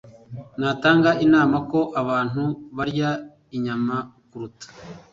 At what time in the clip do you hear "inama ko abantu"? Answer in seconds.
1.25-2.43